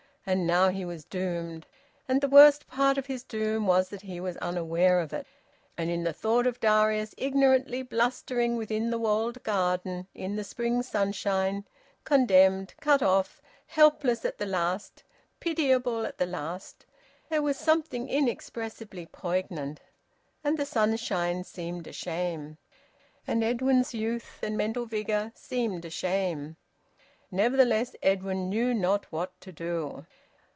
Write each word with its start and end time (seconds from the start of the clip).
And 0.23 0.45
now 0.45 0.67
he 0.69 0.85
was 0.85 1.03
doomed, 1.03 1.65
and 2.07 2.21
the 2.21 2.29
worst 2.29 2.67
part 2.67 2.99
of 2.99 3.07
his 3.07 3.23
doom 3.23 3.65
was 3.65 3.89
that 3.89 4.03
he 4.03 4.19
was 4.19 4.37
unaware 4.37 4.99
of 4.99 5.13
it. 5.13 5.25
And 5.79 5.89
in 5.89 6.03
the 6.03 6.13
thought 6.13 6.45
of 6.45 6.59
Darius 6.59 7.15
ignorantly 7.17 7.81
blustering 7.81 8.55
within 8.55 8.91
the 8.91 8.99
walled 8.99 9.41
garden, 9.41 10.05
in 10.13 10.35
the 10.35 10.43
spring 10.43 10.83
sunshine, 10.83 11.65
condemned, 12.03 12.75
cut 12.79 13.01
off, 13.01 13.41
helpless 13.65 14.23
at 14.23 14.37
the 14.37 14.45
last, 14.45 15.03
pitiable 15.39 16.05
at 16.05 16.19
the 16.19 16.27
last, 16.27 16.85
there 17.29 17.41
was 17.41 17.57
something 17.57 18.07
inexpressibly 18.07 19.07
poignant. 19.07 19.79
And 20.43 20.55
the 20.55 20.67
sunshine 20.67 21.43
seemed 21.45 21.87
a 21.87 21.93
shame; 21.93 22.59
and 23.25 23.43
Edwin's 23.43 23.95
youth 23.95 24.37
and 24.43 24.55
mental 24.55 24.85
vigour 24.85 25.31
seemed 25.33 25.83
a 25.83 25.89
shame. 25.89 26.57
Nevertheless 27.33 27.95
Edwin 28.03 28.49
knew 28.49 28.73
not 28.73 29.05
what 29.09 29.39
to 29.39 29.53
do. 29.53 30.05